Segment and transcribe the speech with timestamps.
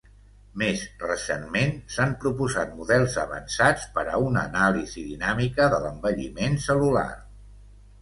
[0.61, 7.11] Més recentment, s'han proposat models avançats per a una anàlisi dinàmica de l'envelliment cel·lular.